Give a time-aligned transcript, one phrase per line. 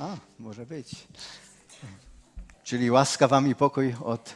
[0.00, 0.96] A, może być.
[2.64, 4.34] Czyli łaska wam i pokój od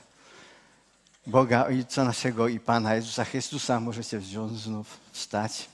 [1.27, 3.81] Boga Ojca naszego i Pana Jezusa Chrystusa.
[3.81, 5.69] Możecie wziąć znów wstać.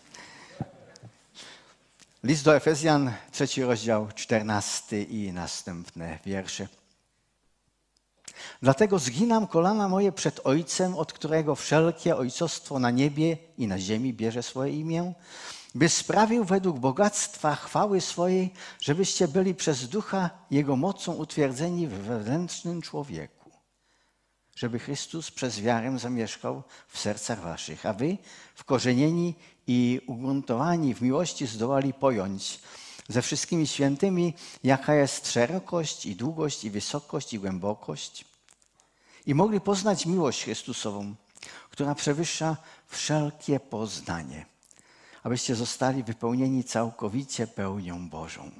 [2.25, 6.69] List do Efezjan, trzeci rozdział, czternasty i następne wiersze.
[8.63, 14.15] Dlatego zginam kolana moje przed Ojcem, od którego wszelkie ojcostwo na niebie i na ziemi
[14.15, 15.15] bierze swoje imię,
[15.75, 22.83] by sprawił według bogactwa chwały swojej, żebyście byli przez ducha Jego mocą utwierdzeni w wewnętrznym
[22.83, 23.51] człowieku.
[24.56, 28.19] Żeby Chrystus przez wiarę zamieszkał w sercach waszych, a wy
[28.55, 29.34] wkorzenieni
[29.66, 32.61] i ugruntowani w miłości zdołali pojąć
[33.09, 38.25] ze wszystkimi świętymi, jaka jest szerokość i długość i wysokość i głębokość.
[39.27, 41.14] I mogli poznać miłość Chrystusową,
[41.70, 42.56] która przewyższa
[42.89, 44.47] wszelkie poznanie
[45.23, 48.51] abyście zostali wypełnieni całkowicie pełnią Bożą.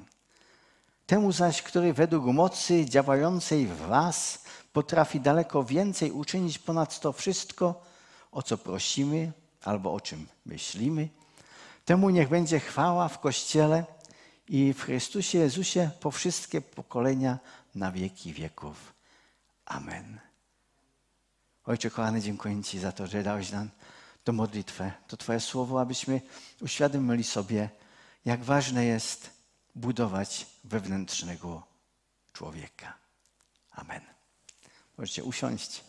[1.07, 7.83] Temu zaś, który według mocy działającej w Was potrafi daleko więcej uczynić ponad to wszystko,
[8.31, 9.31] o co prosimy
[9.63, 11.09] albo o czym myślimy,
[11.85, 13.85] temu niech będzie chwała w Kościele
[14.47, 17.39] i w Chrystusie Jezusie po wszystkie pokolenia
[17.75, 18.93] na wieki wieków.
[19.65, 20.19] Amen.
[21.65, 23.69] Ojcze kochany, dziękuję Ci za to, że dałeś nam
[24.23, 26.21] to modlitwę, to Twoje słowo, abyśmy
[26.61, 27.69] uświadomili sobie,
[28.25, 29.29] jak ważne jest
[29.75, 31.63] budować wewnętrznego
[32.33, 32.93] człowieka.
[33.71, 34.01] Amen.
[34.97, 35.83] Możecie usiąść.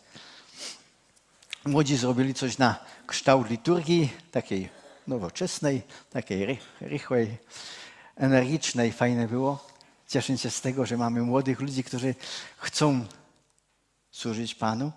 [1.65, 4.69] Młodzi zrobili coś na kształt liturgii, takiej
[5.07, 7.37] nowoczesnej, takiej rychłej,
[8.15, 8.91] energicznej.
[8.91, 9.67] Fajne było.
[10.07, 12.15] Cieszę się z tego, że mamy młodych ludzi, którzy
[12.57, 13.05] chcą
[14.11, 14.91] służyć Panu.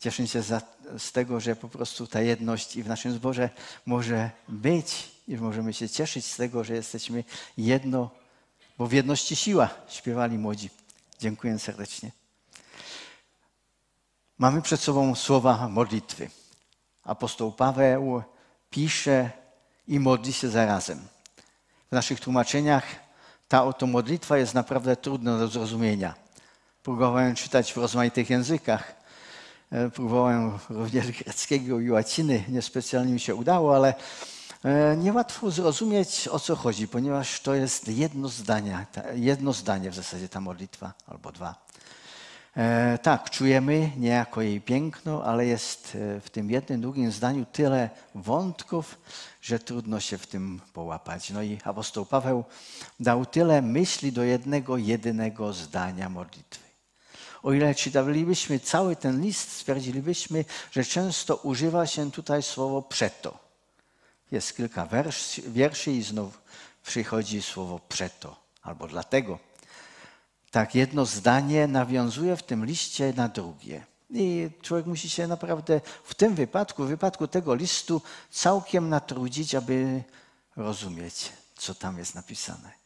[0.00, 0.60] Cieszę się za,
[0.98, 3.50] z tego, że po prostu ta jedność i w naszym zborze
[3.86, 7.24] może być i możemy się cieszyć z tego, że jesteśmy
[7.56, 8.10] jedno,
[8.78, 10.70] bo w jedności siła, śpiewali młodzi.
[11.18, 12.10] Dziękuję serdecznie.
[14.38, 16.30] Mamy przed sobą słowa modlitwy.
[17.04, 18.22] Apostoł Paweł
[18.70, 19.30] pisze
[19.88, 21.08] i modli się zarazem.
[21.88, 22.84] W naszych tłumaczeniach
[23.48, 26.14] ta oto modlitwa jest naprawdę trudna do zrozumienia.
[26.82, 29.03] Próbowałem czytać w rozmaitych językach
[29.94, 33.94] próbowałem również greckiego i łaciny, niespecjalnie mi się udało, ale
[34.64, 40.28] e, niełatwo zrozumieć, o co chodzi, ponieważ to jest jedno zdanie, jedno zdanie w zasadzie
[40.28, 41.64] ta modlitwa, albo dwa.
[42.56, 48.98] E, tak, czujemy niejako jej piękno, ale jest w tym jednym, drugim zdaniu tyle wątków,
[49.42, 51.30] że trudno się w tym połapać.
[51.30, 52.44] No i apostoł Paweł
[53.00, 56.63] dał tyle myśli do jednego, jedynego zdania modlitwy.
[57.44, 63.38] O ile czytalibyśmy cały ten list, stwierdzilibyśmy, że często używa się tutaj słowo przeto.
[64.30, 66.42] Jest kilka wers, wierszy i znów
[66.84, 69.38] przychodzi słowo przeto albo dlatego.
[70.50, 73.86] Tak jedno zdanie nawiązuje w tym liście na drugie.
[74.10, 80.02] I człowiek musi się naprawdę w tym wypadku, w wypadku tego listu, całkiem natrudzić, aby
[80.56, 82.83] rozumieć, co tam jest napisane.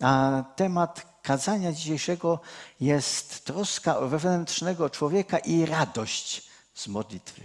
[0.00, 2.40] A temat kazania dzisiejszego
[2.80, 6.42] jest troska o wewnętrznego człowieka i radość
[6.74, 7.42] z modlitwy.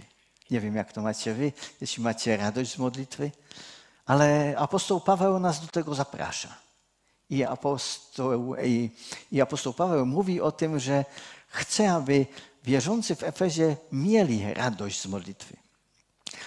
[0.50, 3.30] Nie wiem, jak to macie wy, jeśli macie radość z modlitwy,
[4.06, 6.56] ale apostoł Paweł nas do tego zaprasza.
[7.30, 8.90] I apostoł, i,
[9.32, 11.04] i apostoł Paweł mówi o tym, że
[11.48, 12.26] chce, aby
[12.64, 15.61] wierzący w Efezie mieli radość z modlitwy.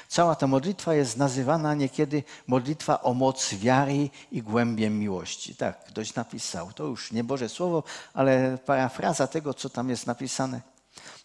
[0.08, 5.56] Cała ta modlitwa jest nazywana niekiedy modlitwa o moc wiary i głębiem miłości.
[5.56, 6.74] Tak, ktoś napisał.
[6.74, 7.84] To już nie Boże Słowo,
[8.14, 10.62] ale parafraza tego, co tam jest napisane.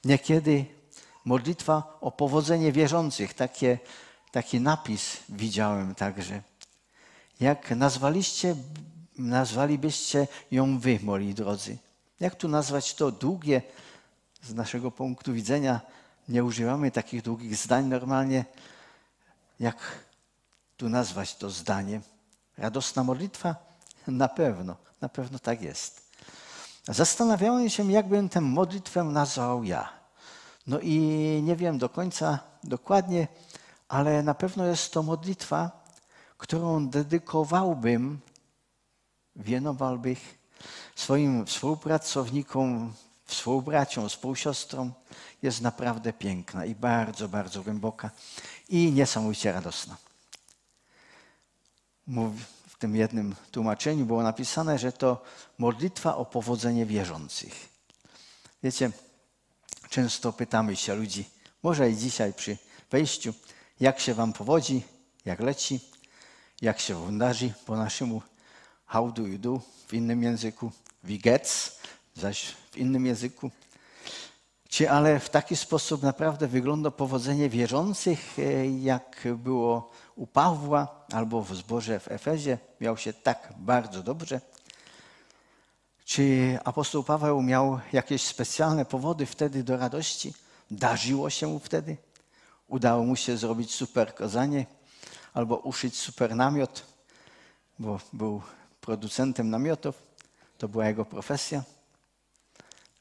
[0.05, 0.65] Niekiedy
[1.25, 3.35] modlitwa o powodzenie wierzących.
[3.35, 3.79] Takie,
[4.33, 6.43] taki napis widziałem także.
[7.41, 8.57] Jak nazwaliście,
[9.19, 11.77] nazwalibyście ją wy, moi drodzy?
[12.21, 13.63] Jak tu nazwać to długie,
[14.43, 15.81] z naszego punktu widzenia,
[16.31, 18.45] nie używamy takich długich zdań normalnie.
[19.61, 19.77] Jak
[20.77, 22.01] tu nazwać to zdanie?
[22.59, 23.57] Radosna modlitwa?
[24.07, 26.11] Na pewno, na pewno tak jest.
[26.89, 29.89] Zastanawiałem się, jakbym tę modlitwę nazwał ja.
[30.67, 30.99] No i
[31.45, 33.29] nie wiem do końca dokładnie,
[33.89, 35.71] ale na pewno jest to modlitwa,
[36.39, 38.21] którą dedykowałbym,
[39.37, 40.17] wienowałbym
[40.97, 42.93] swoim współpracownikom,
[43.31, 44.93] współbraciom, współsiostrom,
[45.43, 48.11] jest naprawdę piękna i bardzo, bardzo głęboka
[48.69, 49.97] i niesamowicie radosna.
[52.69, 55.23] W tym jednym tłumaczeniu było napisane, że to
[55.59, 57.69] modlitwa o powodzenie wierzących.
[58.63, 58.91] Wiecie,
[59.91, 61.29] często pytamy się ludzi,
[61.63, 62.59] może i dzisiaj przy
[62.91, 63.35] wejściu,
[63.81, 64.83] jak się wam powodzi,
[65.25, 65.81] jak leci,
[66.63, 68.23] jak się wądarzy po naszemu,
[68.87, 70.73] how do you do w innym języku,
[71.05, 71.71] wie geht's
[72.17, 73.51] zaś w innym języku.
[74.69, 81.43] Czy ale w taki sposób naprawdę wygląda powodzenie wierzących, e, jak było u Pawła albo
[81.43, 82.59] w zborze w Efezie?
[82.81, 84.41] Miał się tak bardzo dobrze.
[86.05, 90.35] Czy apostoł Paweł miał jakieś specjalne powody wtedy do radości?
[90.71, 91.97] Darzyło się mu wtedy?
[92.69, 94.67] Udało mu się zrobić super kazanie
[95.35, 96.87] albo uszyć super namiot,
[97.79, 98.43] bo był
[98.81, 100.03] producentem namiotów.
[100.59, 101.63] To była jego profesja.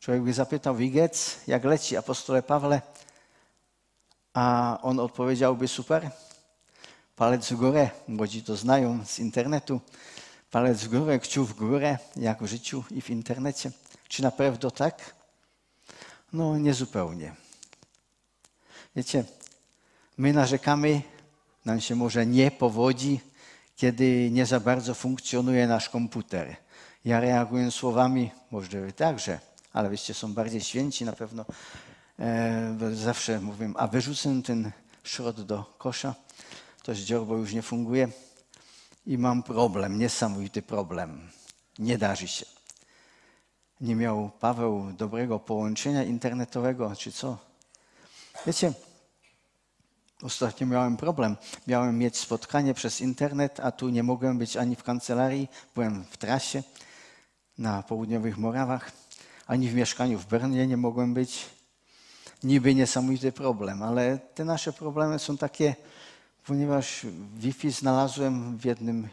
[0.09, 2.81] Człowiek by zapytał, Wigec, jak leci apostole Pawle?
[4.33, 6.11] A on odpowiedziałby, super,
[7.15, 9.81] palec w górę, młodzi to znają z internetu,
[10.51, 13.71] palec w górę, kciuk w górę, jak w życiu i w internecie.
[14.07, 15.15] Czy na pewno tak?
[16.33, 17.35] No, niezupełnie.
[18.95, 19.23] Wiecie,
[20.17, 21.01] my narzekamy,
[21.65, 23.19] nam się może nie powodzi,
[23.75, 26.55] kiedy nie za bardzo funkcjonuje nasz komputer.
[27.05, 31.45] Ja reaguję słowami, może wy także, ale wyście są bardziej święci na pewno.
[32.19, 34.71] E, zawsze mówię, a wyrzucę ten
[35.03, 36.15] szrot do kosza,
[36.83, 38.07] to dziorbo już nie funguje
[39.05, 41.29] i mam problem, niesamowity problem.
[41.79, 42.45] Nie darzy się.
[43.81, 47.37] Nie miał Paweł dobrego połączenia internetowego, czy co?
[48.45, 48.73] Wiecie,
[50.21, 51.37] ostatnio miałem problem.
[51.67, 55.47] Miałem mieć spotkanie przez internet, a tu nie mogłem być ani w kancelarii.
[55.75, 56.63] Byłem w trasie
[57.57, 58.91] na południowych Morawach,
[59.49, 61.45] ani w mieszkaniu w Bernie nie mogłem być.
[62.43, 65.75] Niby niesamowity problem, ale te nasze problemy są takie,
[66.45, 67.05] ponieważ
[67.35, 69.09] Wi-Fi znalazłem w jednym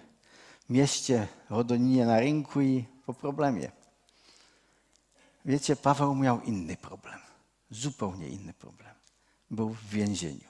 [0.70, 3.70] mieście, Rodoninie na rynku i po problemie.
[5.44, 7.18] Wiecie, Paweł miał inny problem,
[7.70, 8.94] zupełnie inny problem.
[9.50, 10.48] Był w więzieniu.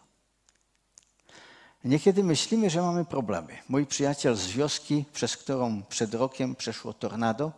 [1.84, 3.58] Niekiedy myślimy, że mamy problemy.
[3.68, 7.52] Mój przyjaciel z wioski, przez którą przed rokiem przeszło tornado,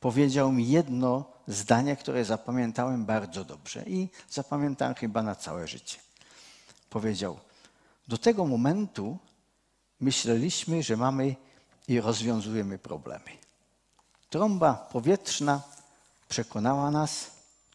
[0.00, 5.98] powiedział mi jedno zdanie, które zapamiętałem bardzo dobrze i zapamiętałem chyba na całe życie.
[6.90, 7.38] Powiedział:
[8.08, 9.18] Do tego momentu
[10.00, 11.36] myśleliśmy, że mamy
[11.88, 13.30] i rozwiązujemy problemy.
[14.30, 15.62] Trąba powietrzna
[16.28, 17.30] przekonała nas,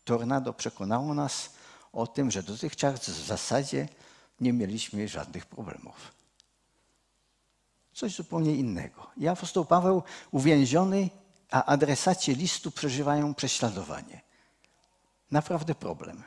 [0.06, 1.50] tornado przekonało nas
[1.94, 3.90] o tym, że dotychczas w zasadzie
[4.42, 6.12] nie mieliśmy żadnych problemów.
[7.94, 9.08] Coś zupełnie innego.
[9.18, 11.10] I apostoł Paweł uwięziony
[11.52, 14.22] a adresaci listu przeżywają prześladowanie.
[15.32, 16.24] Naprawdę problem.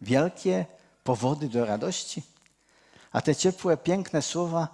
[0.00, 0.66] Wielkie
[1.04, 2.22] powody do radości,
[3.12, 4.68] a te ciepłe, piękne słowa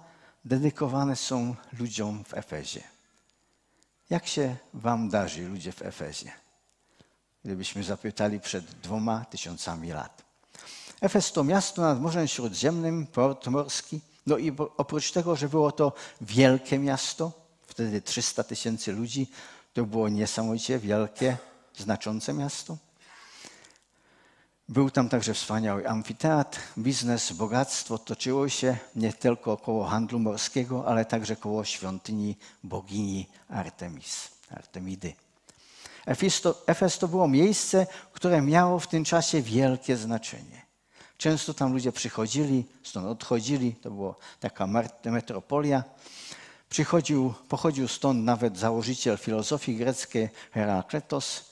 [0.45, 2.83] dedykowane są ludziom w Efezie.
[4.09, 6.31] Jak się wam darzy, ludzie w Efezie?
[7.45, 10.23] Gdybyśmy zapytali przed dwoma tysiącami lat.
[11.01, 14.01] Efes to miasto nad Morzem Śródziemnym, port morski.
[14.27, 17.31] No i oprócz tego, że było to wielkie miasto,
[17.67, 19.31] wtedy 300 tysięcy ludzi,
[19.77, 21.37] to było niesamowicie wielkie,
[21.77, 22.77] znaczące miasto.
[24.69, 31.05] Był tam także wspaniały amfiteatr, biznes, bogactwo toczyło się nie tylko około handlu morskiego, ale
[31.05, 35.13] także koło świątyni bogini Artemis, Artemidy.
[36.67, 40.61] Efes to było miejsce, które miało w tym czasie wielkie znaczenie.
[41.17, 44.67] Często tam ludzie przychodzili, stąd odchodzili, to była taka
[45.05, 45.83] metropolia.
[46.69, 51.51] Przychodził, pochodził stąd nawet założyciel filozofii greckiej Herakletos.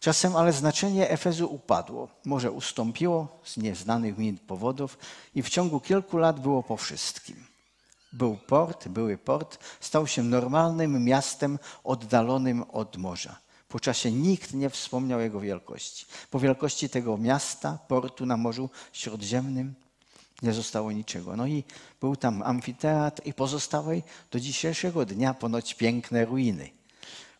[0.00, 4.98] Czasem ale znaczenie Efezu upadło, może ustąpiło z nieznanych mi powodów
[5.34, 7.46] i w ciągu kilku lat było po wszystkim.
[8.12, 13.40] Był port, były port, stał się normalnym miastem oddalonym od morza.
[13.68, 16.06] Po czasie nikt nie wspomniał jego wielkości.
[16.30, 19.74] Po wielkości tego miasta, portu na Morzu Śródziemnym,
[20.42, 21.36] nie zostało niczego.
[21.36, 21.64] No i
[22.00, 26.70] był tam amfiteatr i pozostały do dzisiejszego dnia ponoć piękne ruiny.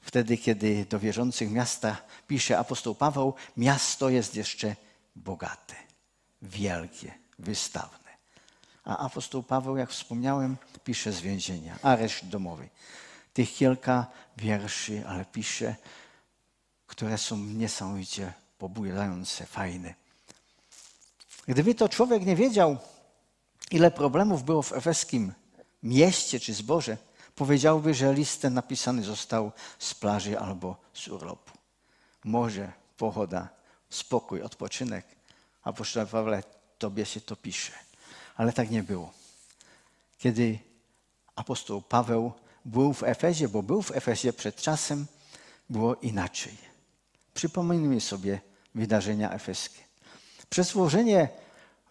[0.00, 4.76] Wtedy, kiedy do wierzących miasta pisze apostoł Paweł, miasto jest jeszcze
[5.16, 5.75] bogate,
[6.42, 8.11] wielkie, wystawne.
[8.85, 12.69] A apostoł Paweł, jak wspomniałem, pisze z więzienia, areszt domowy.
[13.33, 15.76] Tych kilka wierszy, ale pisze,
[16.87, 20.00] które są niesamowicie pobudzające, fajne.
[21.50, 22.76] Gdyby to człowiek nie wiedział,
[23.71, 25.33] ile problemów było w efeskim
[25.83, 26.97] mieście czy zborze,
[27.35, 31.52] powiedziałby, że list ten napisany został z plaży albo z urlopu.
[32.25, 33.49] Morze, pochoda,
[33.88, 35.07] spokój, odpoczynek.
[35.62, 36.42] A poszczególnie Pawle,
[36.78, 37.73] tobie się to pisze.
[38.37, 39.12] Ale tak nie było.
[40.19, 40.59] Kiedy
[41.37, 42.33] apostoł Paweł
[42.64, 45.07] był w Efezie, bo był w Efezie przed czasem,
[45.71, 46.57] było inaczej.
[47.35, 48.40] Przypomnijmy sobie
[48.75, 49.89] wydarzenia efeskie.
[50.50, 51.28] Przez włożenie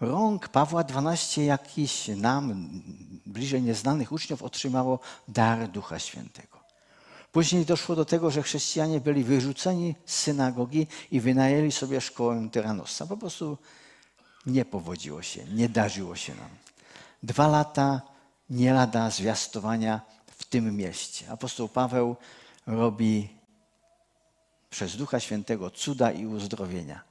[0.01, 2.69] rąk Pawła XII jakiś nam,
[3.25, 6.59] bliżej nieznanych uczniów, otrzymało dar Ducha Świętego.
[7.31, 13.05] Później doszło do tego, że chrześcijanie byli wyrzuceni z synagogi i wynajęli sobie szkołę Tyranosa.
[13.07, 13.57] Po prostu
[14.45, 16.49] nie powodziło się, nie darzyło się nam.
[17.23, 18.01] Dwa lata
[18.49, 20.01] nie lada zwiastowania
[20.37, 21.31] w tym mieście.
[21.31, 22.15] Apostoł Paweł
[22.67, 23.29] robi
[24.69, 27.08] przez Ducha Świętego cuda i uzdrowienia.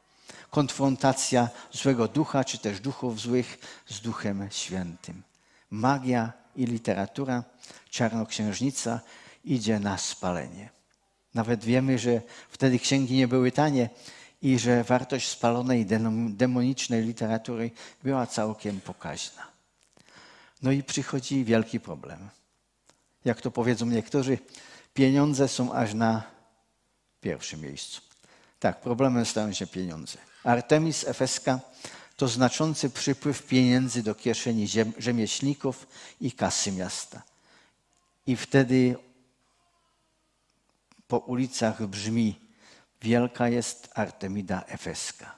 [0.50, 5.22] Konfrontacja złego ducha, czy też duchów złych z Duchem Świętym.
[5.70, 7.44] Magia i literatura,
[7.90, 9.00] czarnoksiężnica
[9.44, 10.70] idzie na spalenie.
[11.34, 13.90] Nawet wiemy, że wtedy księgi nie były tanie
[14.42, 15.86] i że wartość spalonej
[16.28, 17.70] demonicznej literatury
[18.02, 19.46] była całkiem pokaźna.
[20.62, 22.28] No i przychodzi wielki problem.
[23.24, 24.38] Jak to powiedzą niektórzy,
[24.94, 26.22] pieniądze są aż na
[27.20, 28.00] pierwszym miejscu.
[28.60, 30.27] Tak, problemem stają się pieniądze.
[30.48, 31.60] Artemis Efeska
[32.16, 35.86] to znaczący przypływ pieniędzy do kieszeni rzemieślników
[36.20, 37.22] i kasy miasta.
[38.26, 38.96] I wtedy
[41.08, 42.40] po ulicach brzmi:
[43.02, 45.34] Wielka jest Artemida Efeska.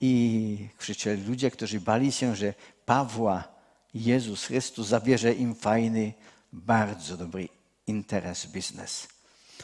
[0.00, 2.54] I krzyczeli ludzie, którzy bali się, że
[2.86, 3.48] Pawła
[3.94, 6.12] Jezus Chrystus zabierze im fajny,
[6.52, 7.48] bardzo dobry
[7.86, 9.08] interes, biznes.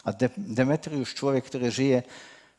[0.05, 2.03] A Demetriusz, człowiek, który żyje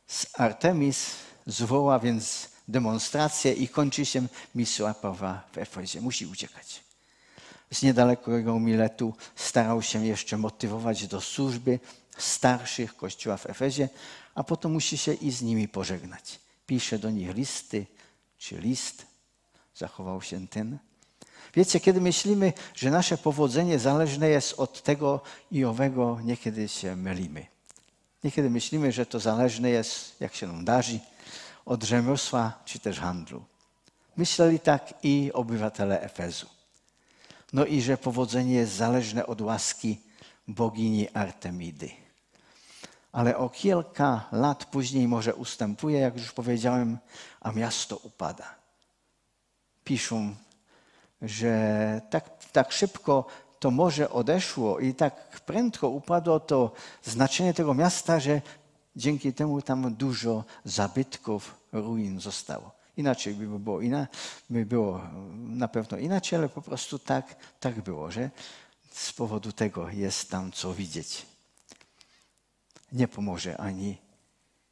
[0.08, 6.01] z Artemis, zwoła więc demonstrację i kończy się misja Pawła w Efezie.
[6.01, 6.84] Musi uciekać.
[7.72, 11.80] Z niedalekiego Miletu starał się jeszcze motywować do służby
[12.18, 13.89] starszych kościoła w Efezie,
[14.36, 16.39] a potem musi się i z nimi pożegnać.
[16.68, 17.86] Pisze do nich listy,
[18.38, 19.06] czy list,
[19.75, 20.77] zachował się ten.
[21.54, 27.57] Wiecie, kiedy myślimy, że nasze powodzenie zależne jest od tego i owego, niekiedy się mylimy.
[28.24, 31.00] Niekiedy myślimy, że to zależne jest, jak się nam darzy,
[31.66, 33.46] od rzemiosła czy też handlu.
[34.18, 36.48] Myśleli tak i obywatele Efezu.
[37.54, 40.02] No i że powodzenie jest zależne od łaski
[40.48, 41.90] bogini Artemidy.
[43.12, 46.98] Ale o kilka lat później może ustępuje, jak już powiedziałem,
[47.42, 48.56] a miasto upada.
[49.84, 50.36] Piszą,
[51.22, 53.26] że tak, tak szybko
[53.60, 56.72] to morze odeszło i tak prędko upadło to
[57.04, 58.42] znaczenie tego miasta, że
[58.96, 62.72] dzięki temu tam dużo zabytków, ruin zostało.
[62.98, 64.08] Inaczej by było, ina,
[64.50, 65.02] by było
[65.36, 68.30] na pewno inaczej, ale po prostu tak, tak było, że
[68.92, 71.26] z powodu tego jest tam co widzieć.
[72.92, 73.98] Nie pomoże ani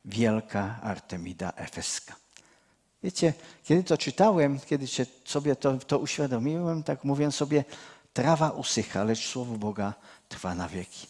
[0.06, 2.16] wielka Artemida Efeska.
[3.04, 4.86] Wiecie, kiedy to czytałem, kiedy
[5.26, 7.64] sobie to, to uświadomiłem, tak mówię sobie,
[8.16, 9.94] trawa usycha, lecz słowo Boga
[10.30, 11.08] trwa na wieki.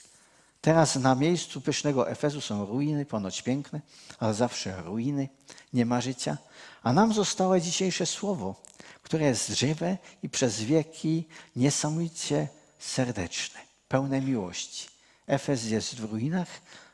[0.61, 3.81] Teraz na miejscu pysznego Efezu są ruiny, ponoć piękne,
[4.19, 5.29] ale zawsze ruiny,
[5.73, 6.37] nie ma życia.
[6.83, 8.55] A nam zostało dzisiejsze słowo,
[9.03, 12.47] które jest żywe i przez wieki niesamowicie
[12.79, 14.87] serdeczne, pełne miłości.
[15.27, 16.47] Efez jest w ruinach,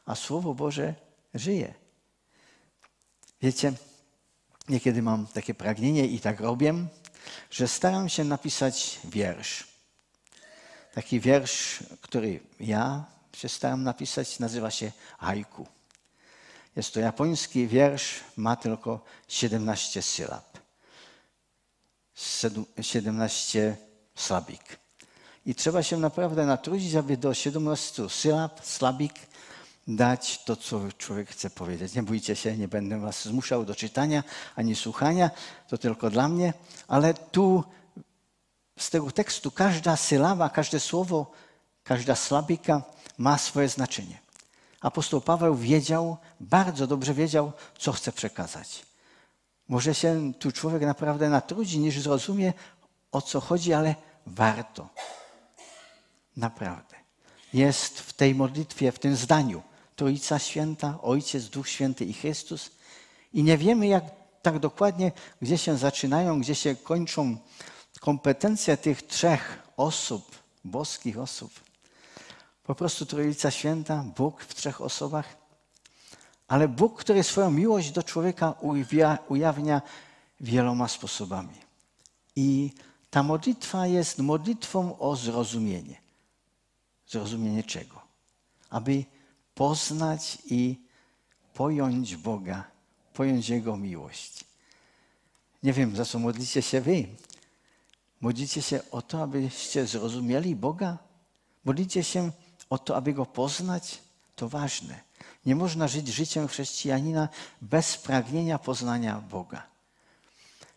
[0.06, 0.94] a Słowo Boże
[1.34, 1.74] żyje.
[3.42, 3.74] Wiecie,
[4.70, 6.74] niekiedy mam takie pragnienie i tak robię,
[7.52, 9.71] że staram się napisać wiersz.
[10.94, 15.68] Taki wiersz, który ja się napisać, nazywa się haiku.
[16.76, 20.60] Jest to japoński wiersz, ma tylko 17 sylab.
[22.82, 23.78] 17
[24.16, 24.80] slabik.
[25.46, 29.14] I trzeba się naprawdę natrudzić, aby do 17 sylab, slabik
[29.88, 31.96] dać to, co człowiek chce powiedzieć.
[31.96, 34.24] Nie bójcie się, nie będę was zmuszał do czytania
[34.56, 35.32] ani słuchania,
[35.68, 36.54] to tylko dla mnie,
[36.88, 37.64] ale tu
[38.82, 41.32] z tego tekstu każda sylaba, każde słowo,
[41.84, 42.84] każda slabika
[43.18, 44.20] ma swoje znaczenie.
[44.82, 48.86] Apostoł Paweł wiedział, bardzo dobrze wiedział, co chce przekazać.
[49.68, 52.54] Może się tu człowiek naprawdę natrudzi, niż zrozumie,
[53.12, 53.96] o co chodzi, ale
[54.26, 54.90] warto.
[56.38, 56.96] Naprawdę.
[57.54, 59.62] Jest w tej modlitwie, w tym zdaniu
[59.96, 62.72] Trójca Święta, Ojciec, Duch Święty i Chrystus.
[63.34, 64.04] I nie wiemy jak
[64.42, 65.12] tak dokładnie,
[65.42, 67.38] gdzie się zaczynają, gdzie się kończą
[68.02, 71.52] kompetencje tych trzech osób, boskich osób.
[72.64, 75.38] Po prostu Trójca Święta, Bóg w trzech osobach,
[76.48, 78.54] ale Bóg, który swoją miłość do człowieka
[79.30, 79.82] ujawnia
[80.40, 81.56] wieloma sposobami.
[82.36, 82.72] I
[83.10, 86.02] ta modlitwa jest modlitwą o zrozumienie.
[87.08, 88.02] Zrozumienie czego?
[88.70, 89.06] Aby
[89.56, 90.76] poznać i
[91.54, 92.64] pojąć Boga,
[93.14, 94.46] pojąć Jego miłość.
[95.64, 97.08] Nie wiem, za co modlicie się wy.
[98.22, 100.98] Modlicie się o to, abyście zrozumieli Boga?
[101.66, 102.32] Modlicie się
[102.70, 104.00] o to, aby Go poznać?
[104.36, 105.00] To ważne.
[105.46, 107.30] Nie można żyć życiem chrześcijanina
[107.62, 109.64] bez pragnienia poznania Boga.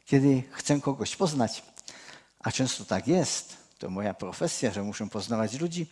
[0.07, 1.63] Kiedy chcę kogoś poznać,
[2.41, 5.87] a często tak jest, to moja profesja, że muszę poznawać ludzi,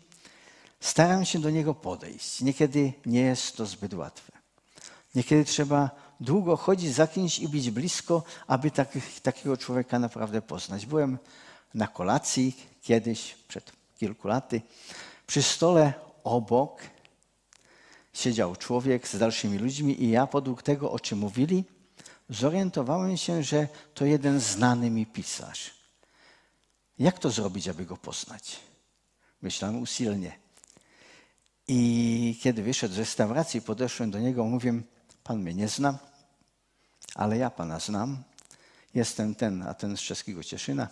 [0.83, 2.41] Staram się do niego podejść.
[2.41, 4.33] Niekiedy nie jest to zbyt łatwe.
[5.15, 5.91] Niekiedy trzeba
[6.23, 10.87] długo chodzić za kimś i być blisko, aby taki, takiego człowieka naprawdę poznać.
[10.87, 11.19] Byłem
[11.75, 14.63] na kolacji kiedyś, przed kilku laty.
[15.27, 15.93] Przy stole
[16.25, 16.83] obok
[18.13, 21.65] siedział człowiek z dalszymi ludźmi i ja podług tego, o czym mówili,
[22.29, 25.75] zorientowałem się, że to jeden znany mi pisarz.
[26.99, 28.61] Jak to zrobić, aby go poznać?
[29.43, 30.39] Myślałem usilnie.
[31.69, 34.83] I kiedy wyszedł z restauracji, podeszłem do niego, mówię,
[35.25, 35.99] pan mnie nie zna,
[37.15, 38.23] ale ja pana znam.
[38.95, 40.89] Jestem ten, a ten z czeskiego Cieszyna.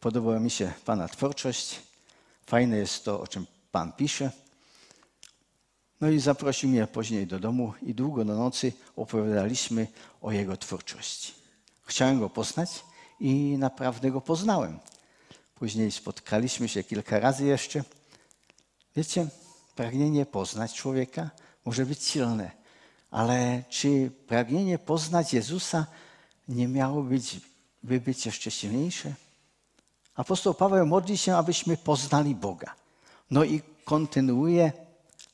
[0.00, 1.80] Podobała mi się pana twórczość.
[2.46, 4.30] Fajne jest to, o czym pan pisze.
[6.00, 9.86] No i zaprosił mnie później do domu i długo do nocy opowiadaliśmy
[10.20, 11.34] o jego twórczości.
[11.84, 12.84] Chciałem go poznać
[13.20, 14.78] i naprawdę go poznałem.
[15.54, 17.84] Później spotkaliśmy się kilka razy jeszcze.
[18.96, 19.26] Wiecie,
[19.74, 21.30] pragnienie poznać człowieka
[21.64, 22.50] może być silne,
[23.10, 25.86] ale czy pragnienie poznać Jezusa
[26.48, 27.40] nie miało być,
[27.82, 29.14] by być jeszcze silniejsze?
[30.14, 32.74] Apostoł Paweł modli się, abyśmy poznali Boga.
[33.30, 34.72] No i kontynuuje,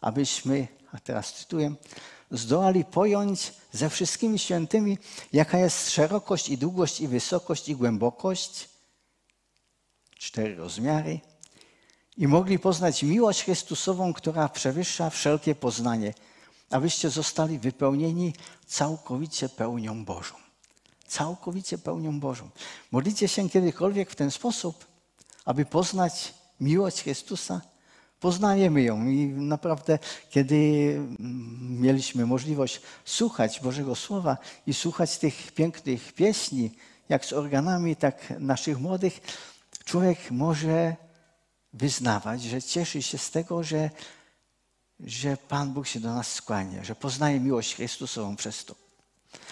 [0.00, 1.75] abyśmy, a teraz cytuję,
[2.31, 4.99] zdołali pojąć ze wszystkimi świętymi,
[5.33, 8.69] jaka jest szerokość i długość i wysokość i głębokość,
[10.19, 11.21] cztery rozmiary,
[12.16, 16.14] i mogli poznać miłość Chrystusową, która przewyższa wszelkie poznanie,
[16.71, 18.35] abyście zostali wypełnieni
[18.66, 20.35] całkowicie pełnią Bożą.
[21.06, 22.50] Całkowicie pełnią Bożą.
[22.92, 24.87] Modlicie się kiedykolwiek w ten sposób,
[25.44, 27.61] aby poznać miłość Chrystusa?
[28.21, 29.99] Poznajemy ją i naprawdę,
[30.30, 30.54] kiedy
[30.97, 36.71] mm, mieliśmy możliwość słuchać Bożego Słowa i słuchać tych pięknych pieśni,
[37.09, 39.21] jak z organami, tak naszych młodych,
[39.85, 40.97] człowiek może
[41.73, 43.90] wyznawać, że cieszy się z tego, że,
[45.00, 48.74] że Pan Bóg się do nas skłania, że poznaje miłość Chrystusową przez to.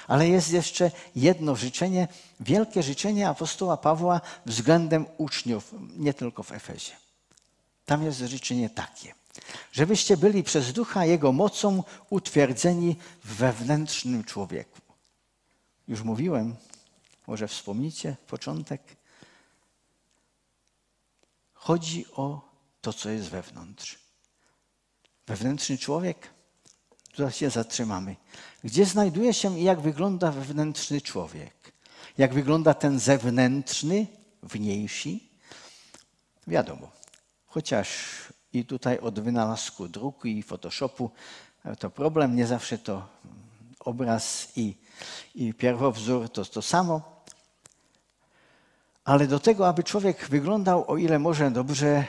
[0.08, 2.08] Ale jest jeszcze jedno życzenie,
[2.40, 6.92] wielkie życzenie apostoła Pawła względem uczniów, nie tylko w Efezie.
[7.84, 9.14] Tam jest życzenie takie,
[9.72, 14.80] żebyście byli przez ducha Jego mocą utwierdzeni w wewnętrznym człowieku.
[15.88, 16.56] Już mówiłem,
[17.26, 18.82] może wspomnicie początek.
[21.52, 22.40] Chodzi o
[22.80, 24.01] to, co jest wewnątrz.
[25.32, 26.30] Wewnętrzny człowiek,
[27.12, 28.16] tutaj się zatrzymamy.
[28.64, 31.72] Gdzie znajduje się i jak wygląda wewnętrzny człowiek?
[32.18, 34.06] Jak wygląda ten zewnętrzny,
[34.42, 35.10] wniejszy?
[36.46, 36.90] Wiadomo,
[37.46, 37.88] chociaż
[38.52, 41.10] i tutaj od wynalazku druku i Photoshopu
[41.78, 43.08] to problem, nie zawsze to
[43.80, 44.76] obraz i,
[45.34, 47.22] i pierwowzór to to samo,
[49.04, 52.04] ale do tego, aby człowiek wyglądał o ile może dobrze,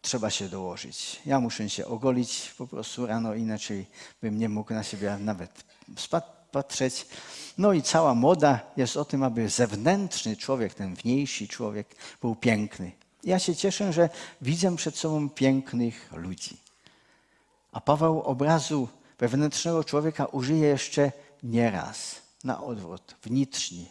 [0.00, 1.20] trzeba się dołożyć.
[1.26, 3.86] Ja muszę się ogolić po prostu rano, inaczej
[4.22, 5.64] bym nie mógł na siebie nawet
[6.52, 7.06] patrzeć.
[7.58, 12.92] No i cała moda jest o tym, aby zewnętrzny człowiek, ten wniejszy człowiek był piękny.
[13.24, 14.08] Ja się cieszę, że
[14.42, 16.56] widzę przed sobą pięknych ludzi.
[17.72, 22.14] A Paweł obrazu wewnętrznego człowieka użyje jeszcze nieraz.
[22.44, 23.88] Na odwrót, wnitrzni,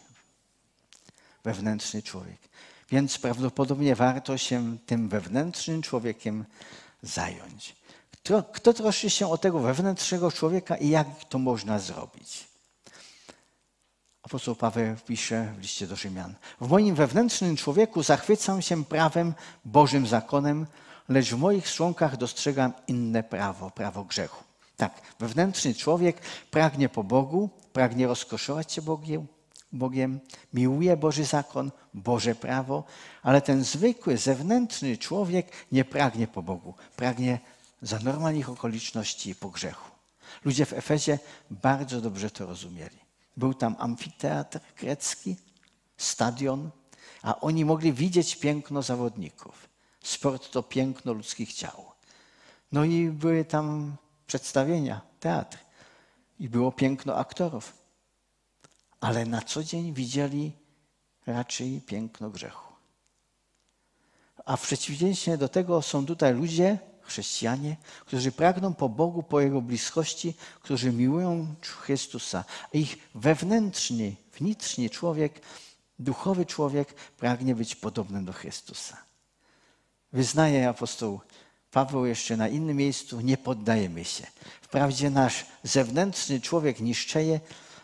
[1.44, 2.47] wewnętrzny człowiek.
[2.90, 6.44] Więc prawdopodobnie warto się tym wewnętrznym człowiekiem
[7.02, 7.76] zająć.
[8.10, 12.48] Kto, kto troszczy się o tego wewnętrznego człowieka i jak to można zrobić?
[14.22, 16.34] Apostoł Paweł pisze w liście do Rzymian.
[16.60, 20.66] W moim wewnętrznym człowieku zachwycam się prawem, Bożym zakonem,
[21.08, 24.44] lecz w moich członkach dostrzegam inne prawo, prawo grzechu.
[24.76, 26.20] Tak, wewnętrzny człowiek
[26.50, 29.26] pragnie po Bogu, pragnie rozkoszować się Bogiem,
[29.72, 30.20] Bogiem,
[30.52, 32.84] miłuje Boży zakon, Boże prawo,
[33.22, 37.38] ale ten zwykły, zewnętrzny człowiek nie pragnie po Bogu, pragnie
[37.82, 39.90] za normalnych okoliczności po grzechu.
[40.44, 41.18] Ludzie w Efezie
[41.50, 42.98] bardzo dobrze to rozumieli.
[43.36, 45.36] Był tam amfiteatr grecki,
[45.96, 46.70] stadion,
[47.22, 49.68] a oni mogli widzieć piękno zawodników.
[50.02, 51.84] Sport to piękno ludzkich ciał.
[52.72, 55.58] No i były tam przedstawienia, teatr.
[56.40, 57.77] I było piękno aktorów
[59.00, 60.52] ale na co dzień widzieli
[61.26, 62.72] raczej piękno grzechu.
[64.44, 69.62] A w przeciwieństwie do tego są tutaj ludzie, chrześcijanie, którzy pragną po Bogu, po Jego
[69.62, 72.44] bliskości, którzy miłują Chrystusa.
[72.72, 75.40] Ich wewnętrzny, wnitrzny człowiek,
[75.98, 78.96] duchowy człowiek pragnie być podobny do Chrystusa.
[80.12, 81.20] Wyznaje apostoł
[81.70, 84.26] Paweł jeszcze na innym miejscu, nie poddajemy się.
[84.60, 87.40] Wprawdzie nasz zewnętrzny człowiek niszczeje,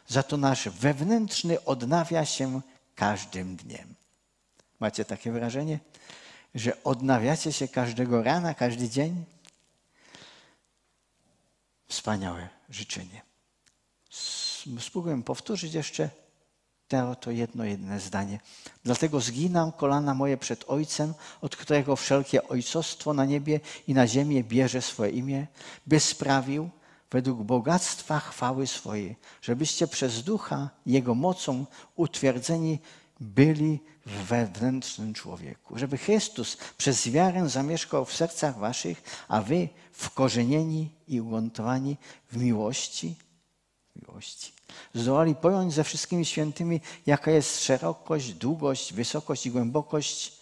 [0.09, 2.61] za to nasz wewnętrzny odnawia się
[2.95, 3.95] każdym dniem.
[4.81, 5.79] Macie takie wrażenie,
[6.55, 9.25] że odnawiacie się każdego rana, każdy dzień?
[11.88, 13.23] wspaniałe życzenie.
[14.81, 16.11] Spróbuję powtórzyć jeszcze
[16.88, 18.40] to, to jedno, jedne zdanie.
[18.85, 24.45] Dlatego zginam kolana moje przed Ojcem, od którego wszelkie ojcostwo na niebie i na ziemię
[24.45, 25.47] bierze swoje imię,
[25.87, 26.71] by sprawił,
[27.14, 32.79] według bogactwa chwały swojej, żebyście przez ducha Jego mocą utwierdzeni
[33.20, 35.79] byli w wewnętrznym człowieku.
[35.79, 41.96] Żeby Chrystus przez wiarę zamieszkał w sercach waszych, a wy wkorzenieni i ugruntowani
[42.33, 43.14] w miłości,
[43.96, 44.53] miłości.
[44.94, 50.33] Zdołali pojąć ze wszystkimi świętymi, jaka jest szerokość, długość, wysokość i głębokość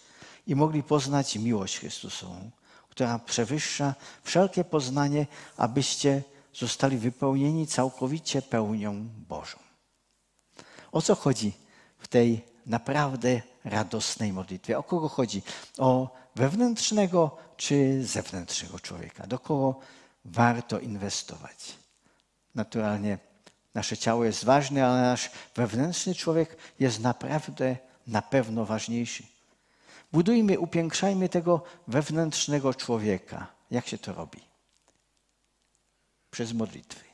[0.46, 2.50] i mogli poznać miłość Chrystusową,
[2.90, 6.22] która przewyższa wszelkie poznanie, abyście
[6.54, 9.58] zostali wypełnieni całkowicie pełnią Bożą.
[10.92, 11.52] O co chodzi
[11.98, 14.78] w tej naprawdę radosnej modlitwie?
[14.78, 15.42] O kogo chodzi?
[15.78, 19.26] O wewnętrznego czy zewnętrznego człowieka?
[19.26, 19.80] Do kogo
[20.24, 21.76] warto inwestować?
[22.54, 23.18] Naturalnie
[23.74, 29.22] nasze ciało jest ważne, ale nasz wewnętrzny człowiek jest naprawdę na pewno ważniejszy.
[30.12, 33.46] Budujmy, upiększajmy tego wewnętrznego człowieka.
[33.70, 34.51] Jak się to robi?
[36.32, 37.04] Przez modlitwy.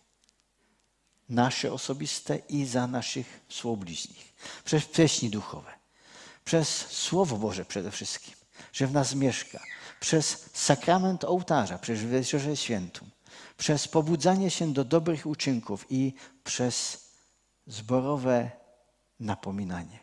[1.28, 4.34] Nasze osobiste i za naszych współbliźnich.
[4.64, 5.72] Przez pieśni duchowe.
[6.44, 8.34] Przez Słowo Boże przede wszystkim,
[8.72, 9.62] że w nas mieszka.
[10.00, 13.06] Przez sakrament ołtarza, przez Wieczerze Świętą.
[13.56, 17.04] Przez pobudzanie się do dobrych uczynków i przez
[17.66, 18.50] zborowe
[19.20, 19.98] napominanie.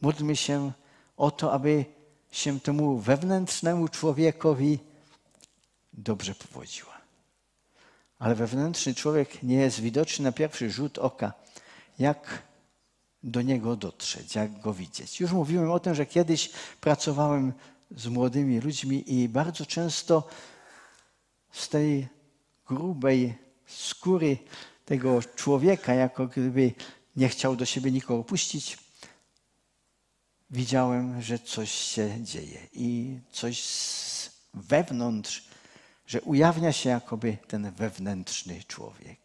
[0.00, 0.72] Módlmy się
[1.16, 1.84] o to, aby
[2.30, 4.78] się temu wewnętrznemu człowiekowi
[5.92, 6.99] dobrze powodziła.
[8.20, 11.32] Ale wewnętrzny człowiek nie jest widoczny na pierwszy rzut oka.
[11.98, 12.42] Jak
[13.22, 15.20] do niego dotrzeć, jak go widzieć?
[15.20, 17.52] Już mówiłem o tym, że kiedyś pracowałem
[17.90, 20.28] z młodymi ludźmi i bardzo często
[21.52, 22.08] z tej
[22.68, 23.34] grubej
[23.66, 24.38] skóry
[24.84, 26.72] tego człowieka, jako gdyby
[27.16, 28.78] nie chciał do siebie nikogo puścić,
[30.50, 33.62] widziałem, że coś się dzieje i coś
[34.54, 35.49] wewnątrz,
[36.10, 39.18] że ujawnia się jakoby ten wewnętrzny człowiek.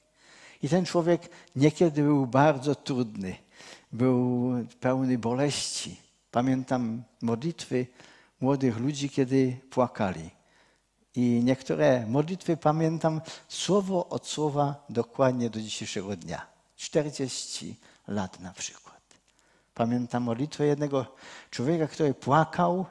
[0.61, 3.35] I ten człowiek niekiedy był bardzo trudny,
[3.91, 5.99] był pełny boleści.
[6.31, 7.87] Pamiętam modlitwy
[8.41, 10.29] młodych ludzi, kiedy płakali.
[11.15, 16.47] I niektóre modlitwy pamiętam słowo od słowa dokładnie do dzisiejszego dnia.
[16.75, 17.75] 40
[18.07, 19.01] lat na przykład.
[19.73, 21.05] Pamiętam modlitwę jednego
[21.51, 22.85] człowieka, który płakał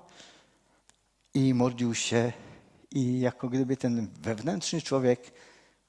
[1.35, 2.33] i modlił się,
[2.95, 5.33] i jako gdyby ten wewnętrzny człowiek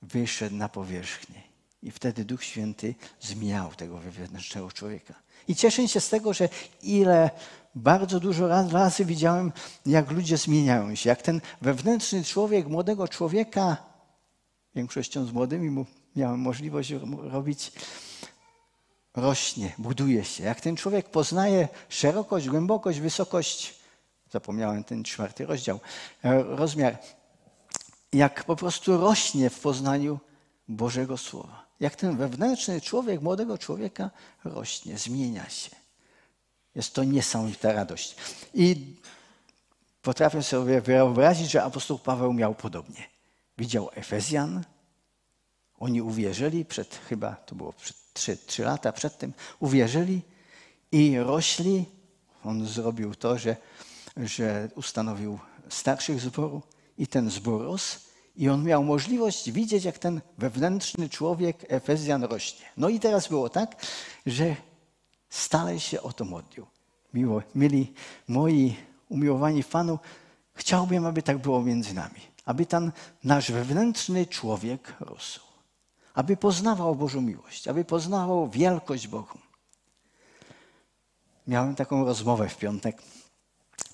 [0.01, 1.41] wyszedł na powierzchnię.
[1.83, 5.13] I wtedy Duch Święty zmieniał tego wewnętrznego człowieka.
[5.47, 6.49] I cieszę się z tego, że
[6.83, 7.29] ile
[7.75, 9.51] bardzo dużo razy widziałem,
[9.85, 13.77] jak ludzie zmieniają się, jak ten wewnętrzny człowiek, młodego człowieka,
[14.75, 17.71] większością z młodymi miałem możliwość robić,
[19.15, 20.43] rośnie, buduje się.
[20.43, 23.84] Jak ten człowiek poznaje szerokość, głębokość, wysokość,
[24.35, 25.79] zapomniałem ten czwarty rozdział,
[26.23, 26.97] e, rozmiar,
[28.13, 30.19] jak po prostu rośnie w poznaniu
[30.67, 31.65] Bożego Słowa.
[31.79, 34.11] Jak ten wewnętrzny człowiek, młodego człowieka
[34.43, 35.75] rośnie, zmienia się.
[36.75, 38.15] Jest to niesamowita radość.
[38.53, 38.95] I
[40.01, 43.03] potrafię sobie wyobrazić, że apostoł Paweł miał podobnie.
[43.57, 44.63] Widział Efezjan,
[45.79, 50.21] oni uwierzyli, przed, chyba to było przed trzy, trzy lata przed tym, uwierzyli
[50.91, 51.85] i rośli.
[52.43, 53.55] On zrobił to, że,
[54.17, 56.61] że ustanowił starszych zboru
[56.97, 57.99] i ten zbór rósł
[58.35, 62.65] i on miał możliwość widzieć, jak ten wewnętrzny człowiek Efezjan rośnie.
[62.77, 63.85] No i teraz było tak,
[64.25, 64.55] że
[65.29, 66.65] stale się o to modlił.
[67.13, 67.93] Miło, mieli
[68.27, 68.75] moi
[69.09, 69.99] umiłowani fanu,
[70.53, 72.21] chciałbym, aby tak było między nami.
[72.45, 72.91] Aby ten
[73.23, 75.39] nasz wewnętrzny człowiek rósł.
[76.13, 79.39] Aby poznawał Bożą miłość, aby poznawał wielkość Bogu.
[81.47, 83.01] Miałem taką rozmowę w piątek.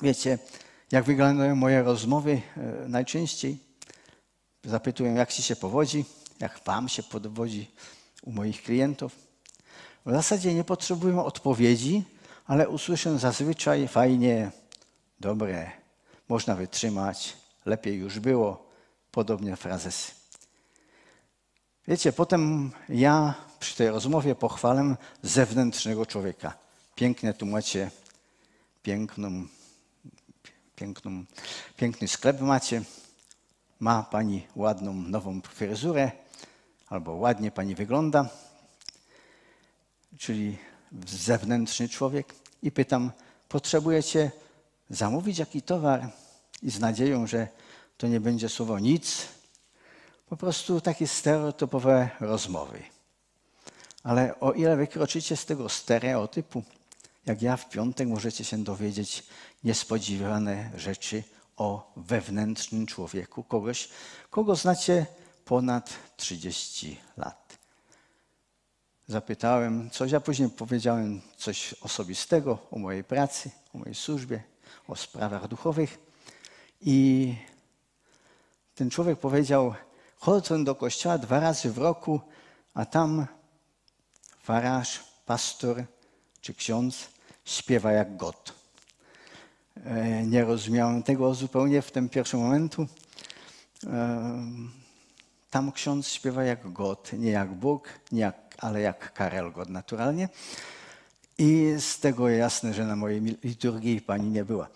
[0.01, 0.39] Wiecie,
[0.91, 3.57] jak wyglądają moje rozmowy e, najczęściej?
[4.63, 6.05] Zapytuję, jak ci się powodzi,
[6.39, 7.71] jak wam się powodzi
[8.23, 9.15] u moich klientów.
[10.05, 12.03] W zasadzie nie potrzebują odpowiedzi,
[12.47, 14.51] ale usłyszę zazwyczaj fajnie,
[15.19, 15.71] dobre,
[16.29, 17.33] można wytrzymać,
[17.65, 18.69] lepiej już było,
[19.11, 20.11] podobnie frazesy.
[21.87, 26.53] Wiecie, potem ja przy tej rozmowie pochwalę zewnętrznego człowieka.
[26.95, 27.91] Piękne tu macie,
[28.83, 29.47] piękną,
[30.81, 31.25] piękną,
[31.77, 32.81] piękny sklep macie.
[33.79, 36.11] Ma pani ładną, nową fryzurę,
[36.89, 38.29] albo ładnie pani wygląda
[40.17, 40.57] czyli
[41.07, 43.11] zewnętrzny człowiek, i pytam,
[43.49, 44.31] potrzebujecie
[44.89, 46.09] zamówić jaki towar?
[46.63, 47.47] I z nadzieją, że
[47.97, 49.27] to nie będzie słowo nic,
[50.29, 52.83] po prostu takie stereotypowe rozmowy.
[54.03, 56.63] Ale o ile wykroczycie z tego stereotypu,
[57.25, 59.23] jak ja w piątek możecie się dowiedzieć
[59.63, 61.23] niespodziewane rzeczy
[61.57, 63.89] o wewnętrznym człowieku, kogoś,
[64.29, 65.05] kogo znacie
[65.45, 67.57] ponad 30 lat.
[69.07, 74.43] Zapytałem coś, a później powiedziałem coś osobistego o mojej pracy, o mojej służbie,
[74.87, 75.99] o sprawach duchowych.
[76.81, 77.35] I
[78.75, 79.73] ten człowiek powiedział,
[80.17, 82.21] chodzę do kościoła dwa razy w roku,
[82.73, 83.27] a tam
[84.43, 85.83] faraż, pastor
[86.41, 87.09] czy ksiądz
[87.45, 88.60] śpiewa jak God.
[89.85, 92.87] E, nie rozumiałem tego zupełnie w tym pierwszym momentu.
[93.87, 94.45] E,
[95.49, 100.29] tam ksiądz śpiewa jak God, nie jak Bóg, nie jak, ale jak Karel God naturalnie.
[101.37, 104.67] I z tego jasne, że na mojej liturgii pani nie była.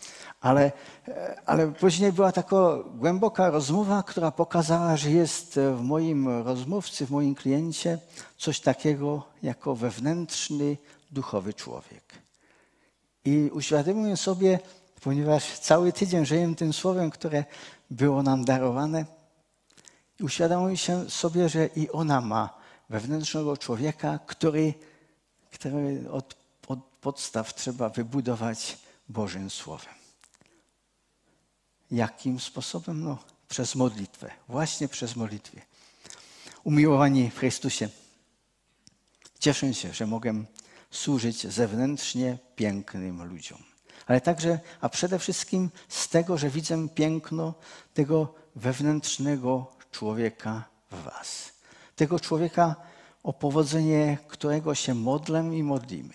[0.41, 0.71] Ale,
[1.07, 2.55] e, ale później była taka
[2.95, 7.99] głęboka rozmowa, która pokazała, że jest w moim rozmówcy, w moim kliencie
[8.37, 10.77] coś takiego jako wewnętrzny,
[11.11, 12.03] duchowy człowiek.
[13.25, 14.59] I uświadomiłem sobie,
[15.05, 17.45] ponieważ cały tydzień żyję tym słowem, które
[17.89, 19.05] było nam darowane,
[20.19, 22.57] i uświadomiłem się sobie, że i ona ma
[22.89, 24.73] wewnętrznego człowieka, który,
[25.51, 26.35] który od,
[26.67, 28.77] od podstaw trzeba wybudować
[29.09, 29.93] Bożym Słowem.
[31.91, 33.03] Jakim sposobem?
[33.03, 33.17] No,
[33.49, 34.31] przez modlitwę.
[34.47, 35.61] Właśnie przez modlitwę.
[36.63, 37.89] Umiłowani w Chrystusie,
[39.39, 40.43] cieszę się, że mogę
[40.91, 43.74] służyć zewnętrznie pięknym ludziom.
[44.05, 47.53] Ale także, a przede wszystkim z tego, że widzę piękno
[47.93, 51.53] tego wewnętrznego człowieka w Was.
[51.95, 52.75] Tego człowieka,
[53.23, 56.13] o powodzenie którego się modlę i modlimy.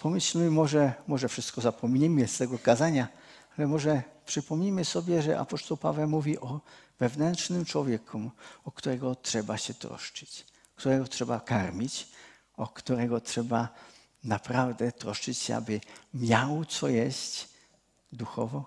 [0.00, 3.08] Pomyślmy, może, może wszystko zapomnimy z tego kazania,
[3.58, 6.60] ale może przypomnijmy sobie, że apostoł Paweł mówi o
[6.98, 8.30] wewnętrznym człowieku,
[8.64, 12.08] o którego trzeba się troszczyć, którego trzeba karmić,
[12.56, 13.68] o którego trzeba
[14.24, 15.80] naprawdę troszczyć się, aby
[16.14, 17.48] miał co jeść
[18.12, 18.64] duchowo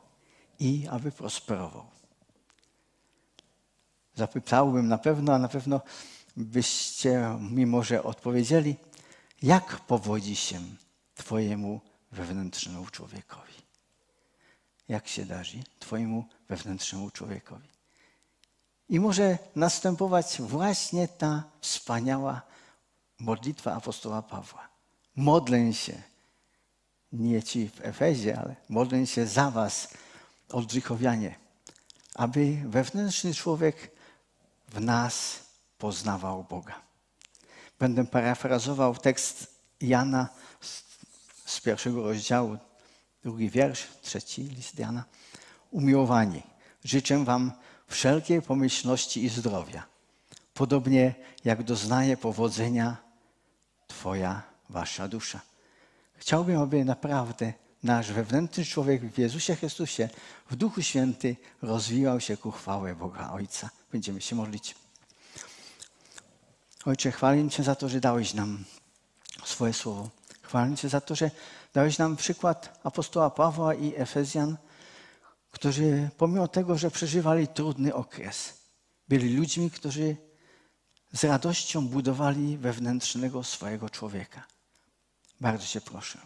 [0.59, 1.85] i aby prosperował.
[4.15, 5.81] Zapytałbym na pewno, a na pewno
[6.37, 8.75] byście mi może odpowiedzieli,
[9.41, 10.59] jak powodzi się
[11.15, 13.53] Twojemu wewnętrznemu człowiekowi?
[14.87, 17.67] Jak się darzy Twojemu wewnętrznemu człowiekowi?
[18.89, 22.41] I może następować właśnie ta wspaniała
[23.19, 24.70] modlitwa apostoła Pawła.
[25.15, 26.01] Modlę się,
[27.11, 29.87] nie ci w Efezie, ale modlę się za was,
[30.49, 31.35] Oldrzychowianie,
[32.15, 33.91] aby wewnętrzny człowiek
[34.67, 35.39] w nas
[35.77, 36.81] poznawał Boga.
[37.79, 40.29] Będę parafrazował tekst Jana
[41.45, 42.57] z pierwszego rozdziału,
[43.23, 45.03] drugi wiersz, trzeci list Jana.
[45.71, 46.43] Umiłowani,
[46.83, 47.51] życzę wam
[47.87, 49.83] wszelkiej pomyślności i zdrowia,
[50.53, 52.97] podobnie jak doznaje powodzenia
[53.87, 55.39] Twoja, Wasza dusza.
[56.15, 57.53] Chciałbym, aby naprawdę
[57.83, 60.09] nasz wewnętrzny człowiek w Jezusie Chrystusie,
[60.49, 63.69] w Duchu Święty rozwijał się ku chwałę Boga Ojca.
[63.91, 64.75] Będziemy się modlić.
[66.85, 68.63] Ojcze, chwalę Cię za to, że dałeś nam
[69.43, 70.09] swoje słowo.
[70.41, 71.31] Chwalę Cię za to, że
[71.73, 74.57] dałeś nam przykład apostoła Pawła i Efezjan,
[75.51, 78.53] którzy pomimo tego, że przeżywali trudny okres,
[79.09, 80.15] byli ludźmi, którzy
[81.13, 84.43] z radością budowali wewnętrznego swojego człowieka.
[85.41, 86.19] Bardzo Cię proszę,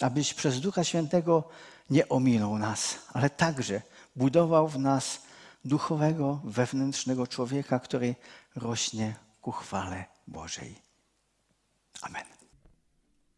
[0.00, 1.48] abyś przez Ducha Świętego
[1.90, 3.82] nie ominął nas, ale także
[4.16, 5.22] budował w nas
[5.64, 8.14] duchowego, wewnętrznego człowieka, który
[8.56, 10.82] rośnie ku chwale Bożej.
[12.02, 12.39] Amen.